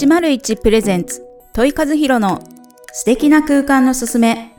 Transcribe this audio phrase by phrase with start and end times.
[0.00, 2.42] 101プレゼンツ問い和弘の
[2.90, 4.56] 素敵な空間のすすめ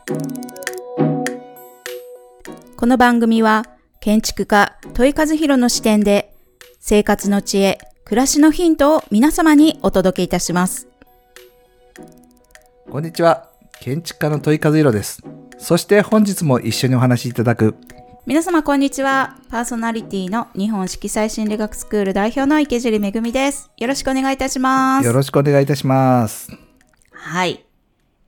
[2.77, 3.65] この番組は
[4.01, 6.35] 建築家問い和弘の視点で
[6.79, 10.87] 生活の知恵暮らしのヒントを皆様にお届けいたします
[12.91, 13.49] こんにちは。
[13.79, 15.23] 建築家の問い和弘です。
[15.57, 17.75] そして本日も一緒にお話しいただく、
[18.27, 26.51] 皆様こんにちはパーソナリティの日本色彩心理学スクール代表の池尻めぐみですよろしくお願いいたしますよろしくお願いいたします。
[27.11, 27.65] はい。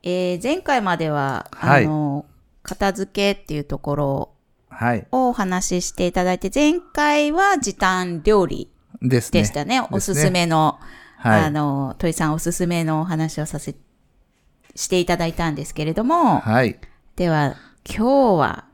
[0.02, 2.25] えー、前回までは、はいあの、
[2.63, 4.29] 片付けっていうところ
[4.69, 5.05] はい。
[5.11, 8.71] をお話ししていただいて、前回は時短料理
[9.02, 9.41] ですね。
[9.41, 9.85] でしたね。
[9.91, 10.31] おすすね。
[10.31, 10.80] めの、
[11.17, 13.75] はいあの、トイさんおすすめのお話をさせ、
[14.75, 16.80] していただいたんですけれども、はい。
[17.16, 17.55] では、
[17.88, 18.66] 今日は、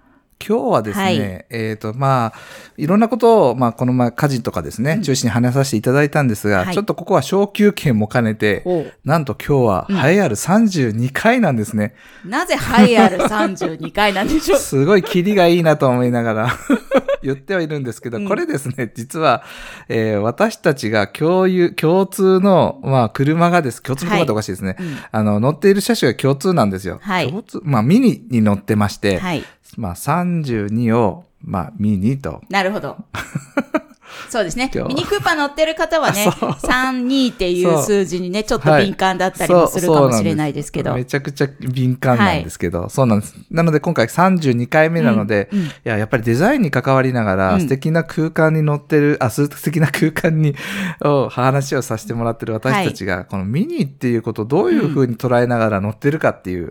[0.46, 2.34] 今日はですね、はいえっ、と、まあ、
[2.78, 8.64] いろんなことを、まあ、この前、家事とかですね、中心に話させていただいたんですが、はいちょっとここは小休憩も兼ねて、
[9.04, 11.94] なんと今日は、栄えある32回なんですね。
[12.26, 14.60] なぜ栄えある 32回なんでしょう？
[14.60, 16.50] すごいキリがいいなと思いながら
[17.22, 19.44] 言ってはいるんですけど、うんこれですね、実は、
[19.90, 23.82] えー私たちが共有、共通の、まあ、車がです。
[23.84, 24.78] 共通の車っておかしいですね。
[24.80, 27.00] うんあの、乗っている車種が共通なんですよ。
[27.02, 29.44] はい共通、まあ、ミニに乗ってまして、はい。
[29.78, 32.42] まあ、32を、まあ、ミニと。
[32.50, 32.98] なるほど。
[34.30, 34.70] そうですね。
[34.88, 36.50] ミニクーパー乗ってる方はね、 そう。
[36.52, 40.94] 32っていう数字にね、ちょっとはい敏感だったりもするかもしれないですけど。
[40.94, 43.36] めちゃくちゃ敏感なんですけど、そうなんです。
[43.50, 47.62] なので今回32回目なので、うんうんいや、やっぱりデザインに関わりながら、うん。
[47.62, 50.56] 素敵な空間に乗ってる、あ、素敵な空間に、
[51.02, 56.70] を話をさせてもらってる私たちが、このミニっていうことをどういう風に捉えながら乗ってるかっていう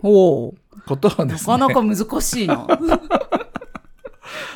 [0.85, 2.67] ことをですね、なかなか難しいな。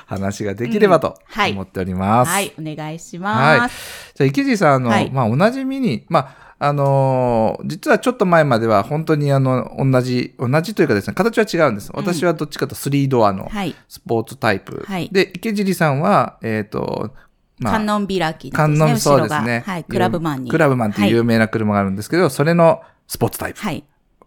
[0.06, 2.32] 話ができればとうんはい思っております。
[2.32, 4.14] はい、お願いしはいます。
[4.16, 11.92] じゃあ、池地さん、あの、はいまあ、同じミニ、まあ、あのー実はちょっと前までは本当にあの、同じ、同じというかですね、形は違うんです。
[11.94, 13.76] 私はどっちかというと3ドアのはい。
[13.90, 14.84] スポーツタイプ。
[14.88, 17.14] はいで、池尻さんは、えっ、と、
[17.60, 18.78] ま観音開きですね。
[18.78, 19.64] 観音そうですね。
[19.66, 20.52] はい、クラブマンに。
[20.52, 23.60] クラブマンっていう有名な車があるんですけど、それのスポーツタイプ。
[23.60, 23.84] はい。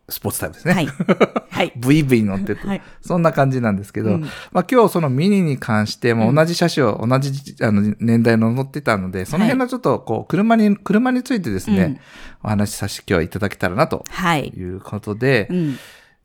[0.09, 0.75] スポーツタイプですね。
[0.75, 0.87] はい。
[0.87, 1.73] はい。
[1.79, 4.21] VV 乗ってて、はいそんな感じなんですけど、うん
[4.53, 12.01] まあ今日そのミニに関しても同じ車種を同じあの年代の乗ってたので、その辺のちょっとこう車に、車についてですね、うん
[12.43, 14.49] お話しさせて今日はいただけたらなとはい。
[14.49, 15.79] いうことで、うん。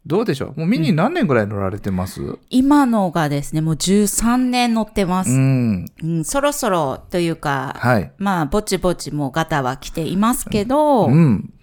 [0.05, 0.59] どうでしょう？
[0.59, 5.29] もうミニ何年ぐらい乗られてます、うん、今のがですね、もう13年乗ってます。
[5.31, 5.85] うん。
[6.03, 8.11] うん、そろそろというか、はい。
[8.17, 11.53] まあ、ぼちぼちもうガタは来ていますけど、うん。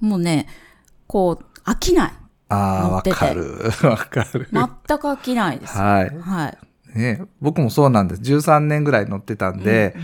[0.00, 0.48] もうね、
[1.06, 2.12] こう、飽きない。
[2.48, 2.56] あ
[2.86, 3.60] あ、わかる。
[3.82, 4.48] わかる。
[4.50, 5.76] 全く飽きないです。
[5.76, 6.18] はい。
[6.18, 6.58] はい。
[6.98, 8.22] ね、僕もそうなんです。
[8.22, 9.94] 13年ぐらい乗ってたんで、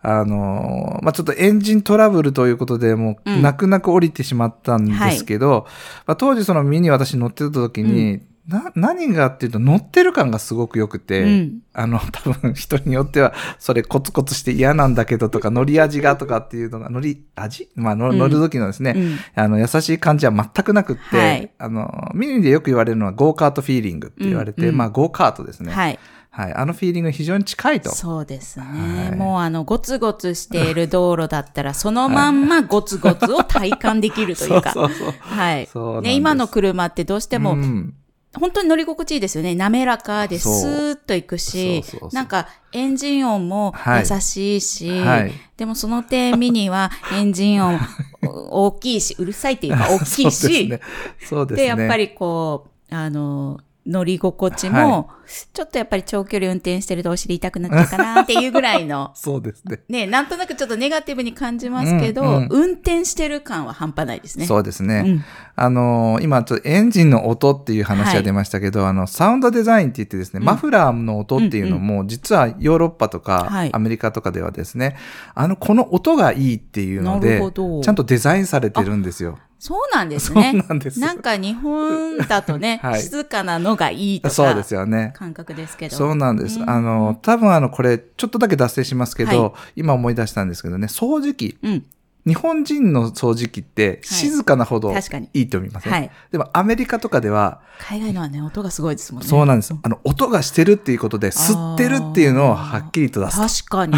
[0.00, 5.66] あのーまあ、ちょっとエンジントラブルということで、もう、うん泣く泣く降りてしまったんですけど、
[6.06, 17.70] まあ、当時そのミニ私乗ってた時に、な、何がっていうと乗ってる感がすごく良くて、うんあの、 多分人によっては、それコツコツして嫌なんだけどとか、乗り味がとかっていうのが、乗り味？
[17.76, 25.72] まあ、乗る時のですね、うんあの、優しい感じは全くなくって、はいあの、ミニでよく言われるのはゴーカートフィーリングって言われて、うんうんまあ、ゴーカートですね。
[25.72, 25.98] はい。
[26.32, 26.54] はい。
[26.54, 27.90] あのフィーリングが非常に近いと。
[27.90, 28.64] そうですね。
[28.64, 34.70] はいもうあの、ゴツゴツしている道路だったら、そのまんまゴツゴツを体感できるというか。
[34.72, 35.12] そうそうそう。
[35.18, 37.94] はいね、今の車ってどうしても、うん
[38.38, 39.54] 本当に乗り心地いいですよね。
[39.54, 47.78] 滑らかでスーッといくしそうそうそう、なんかエンジン音もはい優しいし、はいでもその点ミニは エンジン音
[48.22, 50.68] 大きいし、うるさいっていうか大きいし、そうですね。
[50.68, 50.80] で
[51.26, 51.56] すね。
[51.56, 55.06] で、やっぱりこう、あの、乗り心地も、は
[55.52, 59.80] ちょっとやっぱり長距離運転してるとお尻痛くなっちゃうかなっていうぐらいの、 そうですね。
[59.88, 64.46] ね、なんとなくちょっとネガティブに感じますけど、うんうん運転してる感は半端ないですね。
[64.46, 65.04] そうですね。
[65.06, 65.24] うん。
[65.56, 70.44] あのー今ちょっとエンジンの音っていう話が出ましたけど、あの、サウンドデザインって言ってですね、うん。
[70.44, 73.70] マフラーの音っていうのも、実はヨーロッパとか、はい。
[73.72, 74.96] アメリカとかではですね、
[75.34, 79.38] あの、この音がいいっていうのなでちゃんとデザインされてるんですよ。
[79.60, 80.54] そうなんですそうね。
[80.54, 80.98] なんです。
[80.98, 85.12] なんか日本だとね、 はい静かなのがいいとか、そうですよね。
[85.14, 85.96] 感覚ですけど。
[85.96, 86.58] そうなんです。
[86.58, 91.58] うんあの、多分あの、これ、ちょっとだけ脱線しますけど、はい今思い出したんですけどね、掃除機。
[91.62, 91.84] うん。
[92.26, 95.92] 日本人の掃除機って静かなほど確かにいいと思いますね。
[95.92, 96.10] はい。
[96.30, 99.28] でもアメリカとかでは、海外のはね、音がすごいですもんね。
[99.28, 99.74] そうなんです。
[99.82, 103.66] あの、音がしてるっていうことで、吸ってるっていうのをはっきりと出す。
[103.66, 103.94] 確かに。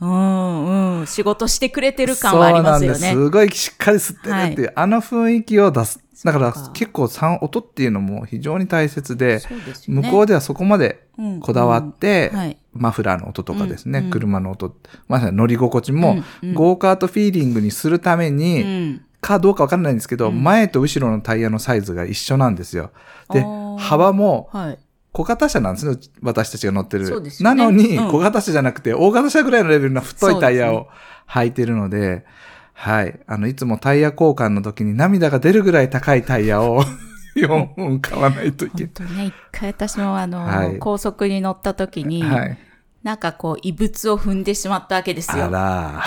[0.00, 1.06] うんうん。
[1.06, 2.98] 仕事してくれてる感はありますよね。
[2.98, 3.24] そうなんです。
[3.24, 6.00] すごいしっかり吸ってるっていう、あの雰囲気を出す。
[6.24, 9.42] だから結構三音っていうのも非常に大切で、ね。
[9.86, 12.58] 向こうではそこまでうんこだわって、うんはい。
[12.72, 14.74] マフラーの音とかですね、うんうん車の音、
[15.08, 22.90] まさに乗り心地も、うんうんゴーカートフィーリングにするために、うんかどうかわかんないんですけど、うん前と後ろのタイヤのサイズが一緒なんですよ。
[23.30, 23.44] で
[23.78, 24.78] 幅もはい。
[25.16, 27.22] 小型車なんですね、私たちが乗ってる。
[27.22, 30.88] ねなのに、うん小型車じゃなくて、大型車ぐらいのレベルの太いタイヤを
[31.26, 32.26] 履いてるので、
[32.74, 33.18] はい。
[33.26, 36.84] あの、いつもタイヤ交換の時に涙が出るぐらい高いタイヤを
[37.34, 42.30] 4本買わないといけ本当ね、一回私もあの、はい高速に乗った時に、ない。
[42.40, 42.58] はい。
[43.02, 45.46] なんかこう、異物を踏んでしまったわけですよ。
[45.46, 46.02] あら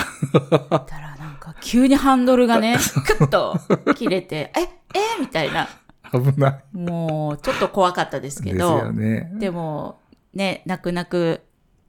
[0.70, 2.78] だからなんか急にハンドルがね、
[3.18, 3.58] クッと
[3.96, 4.60] 切れて、え、
[4.94, 5.68] えみたいな。
[6.12, 6.76] 危ない。
[6.76, 9.30] もう、ちょっと怖かったですけですど、よね。
[9.34, 10.00] でも、
[10.34, 11.42] ね、泣く泣く、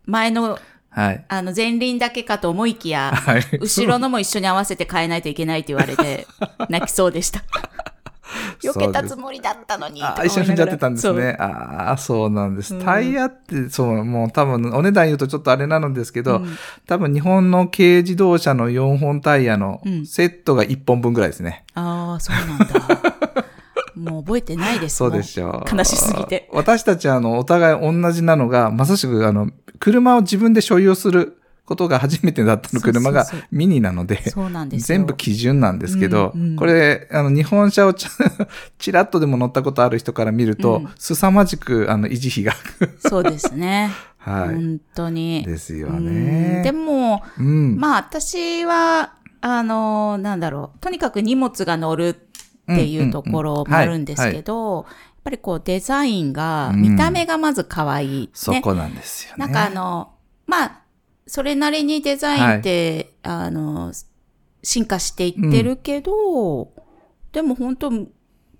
[0.05, 0.59] 前の、
[0.89, 1.25] はい。
[1.29, 3.41] あの、前輪だけかと思いきや、はい。
[3.59, 6.27] 後ろのも一緒に合わせて変えないといけないって言われて、
[6.69, 7.41] 泣きそうでした。
[8.63, 10.01] 避けたつもりだったのに。
[10.03, 11.35] あ一緒に踏んじゃってたんですね。
[11.39, 12.75] ああ、そうなんです。
[12.75, 16.57] うんタイヤって、そう、もう多分、お値段言うとちょっとあれなのですけど、うん
[16.87, 21.63] 多分日本の軽自動車の4本タイヤのうんセットが1本分ぐらいですね。
[21.73, 23.20] ああ、そうなんだ。
[24.01, 25.75] もう覚えてないですそうでもしょう。
[25.75, 26.49] 悲しすぎて。
[26.51, 29.49] 私たちあの、お互い同じなのが、まさしくあの、
[29.79, 34.97] 車を自分で所有することが初めてだったの車がミニなので、そうなんですよ。
[34.97, 38.09] 全部基準なんですけど、うんうんこれ、あの、日本車をちゃ
[38.77, 42.53] ちらっとでも乗ったことある人から見ると、うん凄まじく、あの、維持費が、
[42.99, 43.91] そうですね。
[44.17, 44.55] はい。
[44.55, 45.43] 本当に。
[45.43, 46.61] ですようんね。
[46.63, 47.77] でも、うん。
[47.77, 50.79] まあ私は、あの、なんだろう。
[50.79, 52.15] とにかく荷物が乗る
[52.73, 54.85] っていうところもあるんですけど、やっ
[55.23, 58.29] ぱりこうデザインが、うん見た目がまず可愛い、ね。
[58.33, 59.45] そこなんですよね。
[59.45, 60.11] なんかあの、
[60.47, 60.81] まあ、
[61.27, 63.93] それなりにデザインって、あの、
[64.63, 66.71] 進化していってるけど、
[67.31, 67.89] でも本当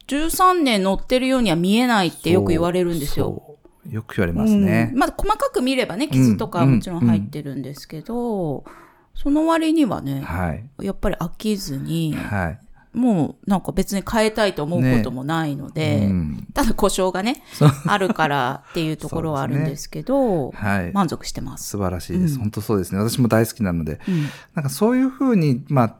[0.08, 3.58] 13年乗ってるようには見えないってよく言われるんですよ。
[3.90, 5.00] よく言われますねうん。
[5.00, 8.64] まあ、細かく見ればね、傷とかはもちろん入ってるんですけど、
[9.16, 10.86] その割にはね、はい。
[10.86, 12.60] やっぱり飽きずに、はい。
[12.94, 17.44] もうなんか別に変えたいと思うこともないので、うんただ故障がね
[17.88, 20.92] あるからっていうところはあるんですけど、 はい。
[20.92, 21.70] 満足してます。
[21.70, 22.34] 素晴らしいです。
[22.36, 23.00] うん本当そうですね。
[23.00, 24.00] 私も大好きなので。
[24.08, 25.96] うんなんかそういうふうに、まあ、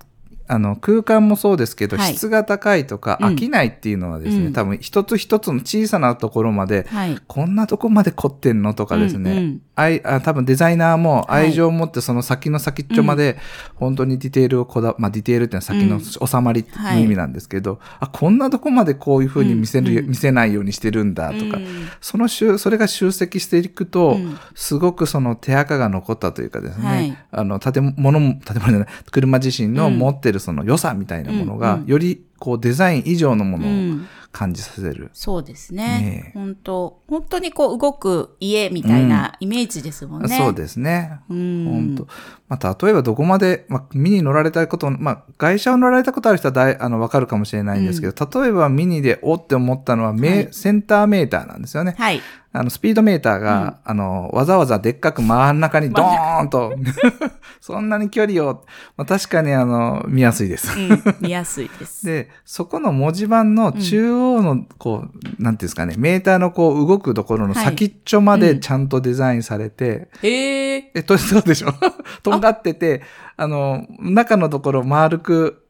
[0.48, 7.18] あの、空間もそうですけど、はい質が高いとか、うん飽きないっていうのはですね、うん多分一つ一つの小さなところまで、はい。
[7.26, 11.46] こんなとこまで凝ってんのとかですね、うんうん愛あ多分デザイナーもはい。
[11.48, 13.38] 愛情を持ってその先の先っちょまで
[13.76, 16.28] 本当にディテールをこだ、まあディテールっていうのは先のうん。
[16.28, 20.10] 収まりの意味なんですけど、あ、こんなとこまでこういうふうに見せる、うんうん。
[20.10, 21.90] 見せないようにしてるんだとか、うん。
[22.02, 27.18] その集、それが集積していくと、うんすごくその手垢が残ったというかですね、はい。
[27.32, 31.82] あの、建物も、建物じゃない、車自身の持ってるその良さみたいなものが、うん。
[31.82, 31.88] うん。
[31.88, 35.10] よりこうデザイン以上のものをうん感じさせる。
[35.14, 36.32] そうですね。
[36.34, 40.38] 本当本当にこう動く家みたいなイメージですもんね。
[40.38, 41.20] そうですね。
[41.30, 42.08] うん本当
[42.48, 51.96] まあ、例えばどこまで、まあ、ミニ乗られたこと、まあ、外車を乗られたことある人はだい、あの、わかるかもしれないんですけど、例えばミニでおって思ったのは、メはいセンターメーターなんですよね。
[51.98, 52.22] はい。
[52.54, 56.74] あの、スピードメーターが、あの、わざわざでっかく真ん中にドーンと、
[57.62, 58.66] そんなに距離を、
[58.98, 60.78] まあ、確かにあの、見やすいです。
[60.78, 62.06] うん見やすいです。
[62.06, 65.06] で、そこの文字盤の中央の、こ
[65.40, 70.92] う、なんていうんですかね、メーターのこう、動くところの先っちょまでちゃんとデザインされて、へえ。
[70.94, 71.70] え、と、そうでしょ？
[72.22, 73.02] とんがってて、
[73.38, 75.64] あの、中のところ丸く、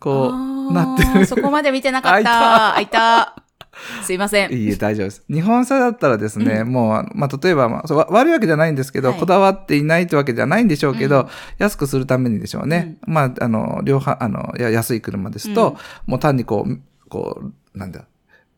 [0.00, 1.24] こう、なってる。
[1.24, 2.22] そこまで見てなかった。
[2.22, 3.42] 開いた開いた。
[4.02, 4.52] すいません。
[4.52, 5.22] いいえ、大丈夫です。
[5.30, 11.26] 日本車だったらですね、もう、まあ、例えば、まあそうわ悪いわけじゃないんですけど、はいこだわっていないってわけじゃないんでしょうけど、うん
[11.58, 12.96] 安くするためにでしょうね。
[13.06, 17.40] まあ、あの、両方、あの、や安い車ですと、うんもう単にこう、こ
[17.74, 18.06] う、なんだ、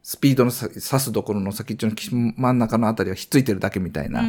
[0.02, 4.20] スピードのさ指すところの先っちょのき真ん中のあたりはひっついてるだけみたいな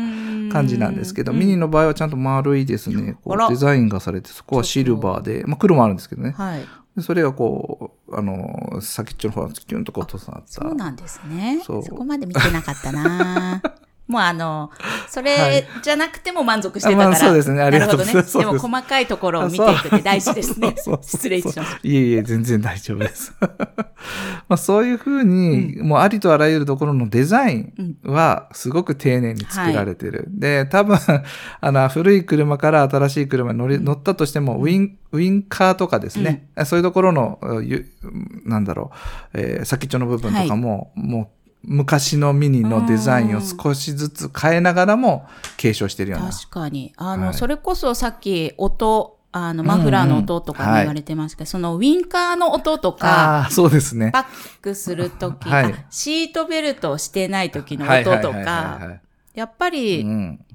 [0.52, 6.32] 感じなんですけど、うんミニの場合はちゃんと丸いですね、こうデザインがされて、そこはシルバーで、まあ黒もあるんですけどね。
[6.32, 6.62] はい。
[7.00, 10.48] でそれがこう、あの、先っちょの方がキュンとこう、とさった。
[10.48, 11.62] そうなんですね。
[11.66, 13.62] そこまで見てなかったな
[14.10, 14.72] もうあの、
[15.08, 17.08] そはれいじゃなくても満足してたから。
[17.10, 17.62] あまあそうですね。
[17.62, 18.00] ありがとう。
[18.00, 18.60] ございますなるほどね。
[18.60, 20.74] でも細かいところを見ていくって大事ですね。
[20.78, 20.96] そう。
[20.96, 21.00] そう。
[21.04, 21.62] そ う失礼しました。
[21.84, 23.36] いえいえ、全然大丈夫です。
[24.50, 30.26] まあそういうふうに、もうありとあらゆるところのデザインはすごく丁寧に作られてる。
[30.30, 30.98] で、多分、
[31.62, 37.86] あの、古い車から新しい車に乗り、乗ったとしても、ウィン、ウィンカーとかですね、そういうところの、ゆ
[38.46, 38.92] なんだろ
[39.36, 41.28] う、えー先っちょの部分とかも、もう、
[41.64, 46.32] 昔のミニのデザインを少しずつ変えながらも継承してるような。
[46.32, 46.94] 確かに。
[46.98, 54.12] あの、はいそれこそさっき音、あの、マフラーの音とかも言われてましたけど、そのウィンカーの音とか、そうですね。
[54.12, 54.28] バッ
[54.62, 58.52] クするとき、はいあシートベルトをしてないときのはいはい音とはいはいか、
[58.86, 59.02] はい
[59.36, 60.46] やっぱり、うん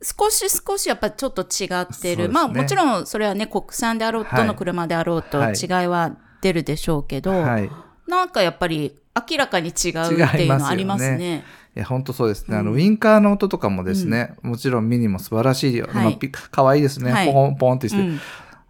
[0.00, 2.28] 少し少しやっぱちょっと違ってる。
[2.28, 7.68] ねまあもちろんそれはね、国産であろうと、はいどの車であろうとはい違いは出るでしょうけど、はい。
[8.06, 8.96] なんかやっぱり
[9.30, 11.44] 明らかに違うっていうのはありますね。
[11.76, 12.56] いや、本当そうですね。
[12.56, 15.86] あの、うんウィンカーの音とかもですね、もちろんミニも素晴らしいよ。
[15.86, 17.12] はいまあピかわいいですね。
[17.12, 18.20] はいポンポンってして、うん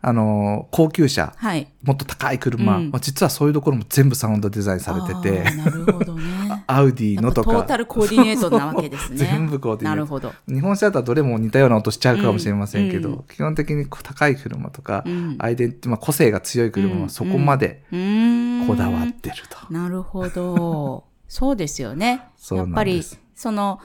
[0.01, 1.67] あの、高級車、はい。
[1.83, 6.23] もっと高い車、うんまあ実はそういうところも全部サウンドデザインされてて、なるほどね。
[6.69, 7.51] アウディのとか。
[7.51, 9.17] トータルコーディネートなわけですね。
[9.19, 10.33] 全部コーディネートなるほど。
[10.47, 19.73] 日本車だったらどれも似たような音しちゃうかもしれませんけど、うん基本的に高い車とか、うんアイデンティまあ、個性が強い車うんはそこまでうーんこだわってると。
[19.73, 21.05] なるほど。
[21.29, 22.29] そうですよね。
[22.51, 23.03] やっぱり
[23.35, 23.81] その、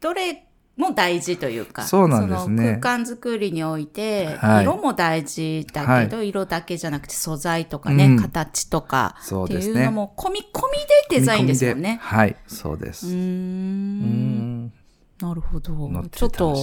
[0.00, 0.46] どれ
[0.76, 10.78] も大事というか、そうなんですね空間作りにおいて、はい色も大事だけど、色だけじゃなくて素材とかね、うん形とかってそうですねいうのも込み込み
[11.10, 11.98] でデザインですよね。
[12.02, 13.06] はい、そうです。
[13.06, 14.72] うんん。
[15.20, 15.72] なるほど
[16.10, 16.56] ちょっと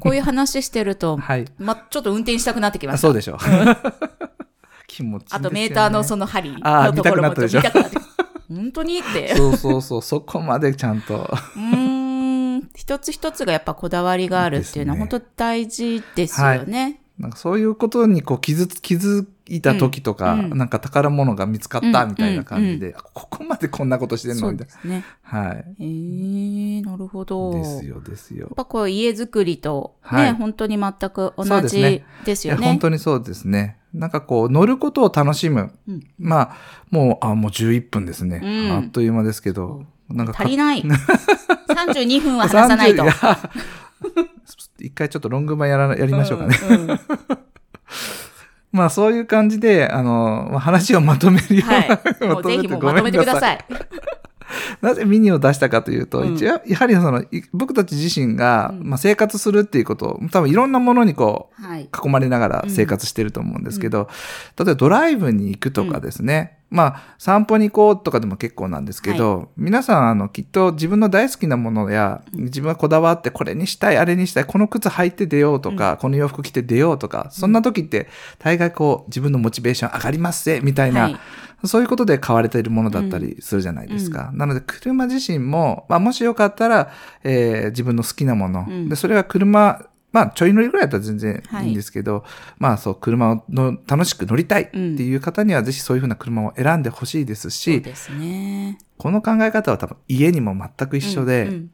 [0.00, 1.44] こういう話してると、 はい。
[1.58, 3.08] ま、ちょっと運転したくなってきまあした。
[3.08, 3.38] そうでしょう。
[4.92, 5.38] 気持ちいいね。
[5.38, 7.62] あとメーターのその針のところも見たくなったでしょ。
[8.48, 9.32] 本当にって。
[9.36, 11.30] そうそうそう、そこまでちゃんと。
[11.56, 12.68] うーん。
[12.74, 17.00] 一つ一つがやっぱこだわりがあるっていうのは本当大事ですよね。
[17.18, 25.04] なんかそういうことにこう気づ気づいた時とか、うんうんなんか宝物が見つかったうんみたいな感じで、あここまでこんなことしてんのみたいですね。
[25.30, 25.38] な。
[25.38, 25.56] はい。
[25.56, 27.52] へえなるほど。
[27.54, 28.54] ですよ、ですよやっ。
[28.54, 32.66] ぱこう家づくりとね、はい本当に全く同じですよね。
[32.66, 33.78] 本当にそうですね。
[33.94, 35.72] なんかこう、乗ることを楽しむ。
[35.86, 36.56] うんまあ、
[36.90, 38.40] もう、あ、もう11分ですね。
[38.42, 39.84] うんあっという間ですけど。
[40.08, 40.82] なんかか足りない。
[41.68, 43.02] 32分は話さないと。
[43.02, 43.38] 30や
[44.80, 46.58] 一回ちょっとロング版やらやりましょうかね。
[46.68, 47.00] うんうん
[48.72, 52.42] まあそういう感じで、あの、まあ話をまとめるような、はい。
[52.56, 53.58] ぜひもうまとめてください。
[54.80, 56.34] なぜミニを出したかというと、うん。
[56.34, 58.88] 一応、やはりその、い僕たち自身が、うん。
[58.88, 61.88] まあ、生活するっていうことを、多分いろんなものにこう、はい。
[62.04, 64.08] 囲まれながら生活してると思うんですけど、
[64.58, 81.16] 例えばドライブに行くとかですね、まあ散歩に行こうとかでも結構なんですけど、皆さんあのきっと自分の大好きなものや、自分がこだわってこれにしたい、あれにしたい、この靴履いて出ようとか、この洋服着て出ようとか、そんな時って大概こう自分のモチベーション上がりますぜ、みたいな、はい。
[81.64, 84.30] そういうことで買われているものだったりするじゃないですか。
[84.34, 86.90] なので、車自身も、まあ、もしよかったら、
[87.22, 88.88] えー自分の好きなもの、うん。
[88.88, 89.80] で、それは車、
[90.12, 92.24] まあ、ちょい乗りぐらいだったら全然いいんですけど、
[92.58, 98.78] まあ、そう、車の楽しく乗りたいっていう方には、ぜひそういうふうな車を選んでほしいですし、ですね。
[98.98, 101.70] この考え方は多分家にも全く一緒で、うん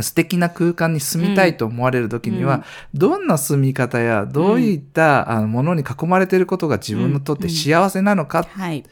[0.00, 8.84] 素敵な空間に住みたいと思われる時には、どんな住み方や、どういった、あのものに囲まれていることが自分にとって幸せなのか、はい。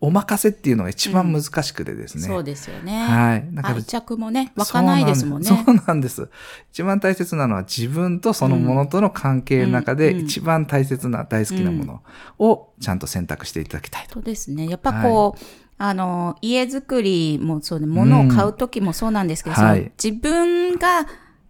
[0.00, 2.22] お任せっていうのが一番難しくてですね。
[2.22, 3.04] そうですよね。
[3.04, 3.48] はい。
[3.52, 5.48] だから愛着もね、湧かないですもんね。
[5.48, 6.28] そうなんです。
[6.70, 12.02] 一番大切なのは自分とそのものとの関係の中でうん一番大切な大好きなもの
[12.38, 14.14] をちゃんと選択していただきたいと。
[14.14, 14.68] そうですね。
[14.68, 15.44] やっぱこう、
[15.78, 21.06] あの、家づくりもそうで、物を買うときもそうなんですけど、うん自分が、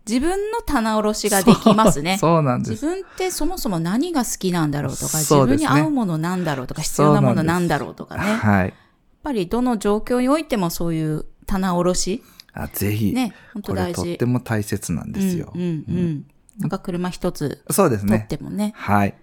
[0.08, 2.16] 自分の棚卸しができますね。
[2.20, 2.70] そうなんです。
[2.70, 8.26] 自分ってそもそも何が好きなんだろうとか、自分に合うものなんだろうとか、必要なものなんだろうとかね。
[8.26, 8.74] やっはい。
[9.22, 12.22] ぱりどの状況においてもそういう棚卸し、
[12.54, 14.02] あぜひ、ね、本当これ大事。
[14.04, 15.52] とっても大切なんですよ。
[15.54, 16.24] うん、うん、うん。
[16.58, 18.26] なんか車一つそうですね。
[18.28, 19.14] てもね、はい。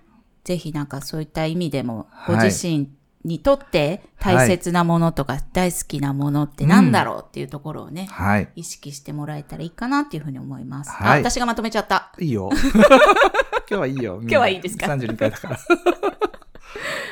[0.44, 2.90] ぜひなんかそういった意味でも、はいご自身
[3.26, 8.50] にとって大切なものとか大好きなものって何だろうっていうところをね、はい。
[8.56, 10.92] 意識してもらえたらいいかなっていうふうに思います。
[10.92, 12.12] はいあ、私がまとめちゃった。
[12.20, 12.52] いいよ。
[13.68, 14.20] 今日はいいよ。
[14.24, 15.50] 今日はいいですか ?32 回だか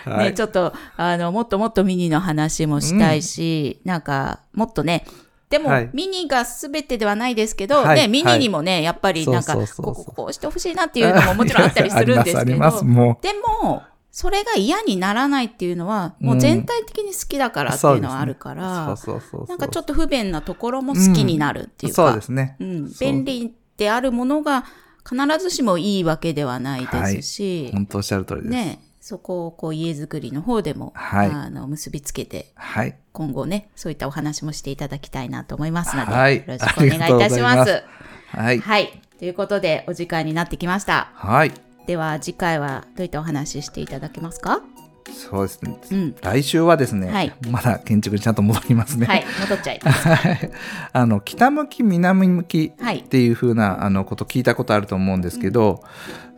[0.05, 0.13] ら。
[0.13, 0.33] はね、い。
[0.35, 5.05] ちょっと、あの、もっともっとミニの話もしたいし、なんか、もっとね、
[5.49, 12.69] でも、はいミニが全てではないですけど、はいね、ミニにもね、やっぱりなんか、こここうしてほしいなっていうのももちろんあったりするんですけど、
[13.21, 18.55] でも、それが嫌にならないっていうのは、もう全体的に好きだからっていうのはあるかう。
[18.55, 19.47] ら、そうそうそうそう。
[19.47, 22.55] なんかちょっと不便なところも好きになるっていうか、そうですね。
[22.59, 24.65] うん、便利であるものが
[25.03, 28.51] 必ずしもいいわけではないですし、本当おっしゃる通りです。
[28.51, 32.95] ね、そこをこう家づくりの方でも、はいあの結びつけて、はい。
[33.13, 37.83] 今後ね、そういったお話もしていただきたいなと思いますので、はいよろしくお願いいたします
[38.27, 38.59] はい。
[38.59, 39.01] はい。
[39.17, 41.09] ということで、お時間になってきました。
[41.15, 41.51] はい。
[41.85, 44.61] では、次回はどういったお話ししていただけますか？
[45.11, 45.77] そうですね。
[45.91, 49.05] うん、来週はですね、はい、まだ建築にちゃんと戻りますね。
[49.05, 50.07] はい、戻っちゃいます。
[50.93, 55.83] あの、北向き、南向きっていうふうな、はい、あの、こと聞いたことあると思うんですけど、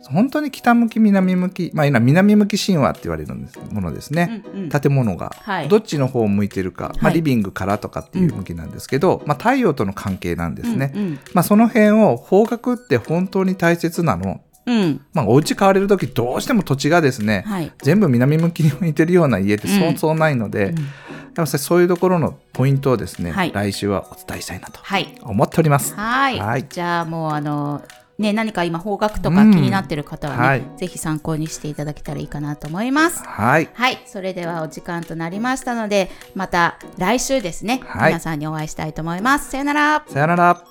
[0.08, 3.34] うん、本当に北向き、南向き、まあ今、南向き神話って言われる
[3.70, 4.42] ものですね。
[4.52, 10.90] うんうん、建物が、はい、どっちの方を向いてるか、まあリビングからとかっていう向きなんですけど、まあ太陽との関係なんですね。
[10.92, 20.86] うんうん、まあその辺を方角って本当に大切なのうん、まあ、お家買われる時どうしても土地がですね、はい、全部南向きに向いてるような家ってそうそうないので、うん、やっ
[21.34, 24.80] ぱそういうところのポイントをですね、はい、来週はお伝えしたいなと
[25.22, 25.94] 思っております。
[25.94, 27.82] はい、はいじゃあもうあの
[28.18, 33.22] ね、何か今方角とか気になってる方はね、うんはい、ぜひ参考にしていただけたらいいかなと思います。
[33.22, 33.68] はい。
[33.74, 34.02] はい。
[34.06, 39.50] それではお時間となりましたので、また来週ですね、はい、皆さんにお会いしたいと思います。
[39.50, 40.04] さよなら。
[40.08, 40.64] さよなら。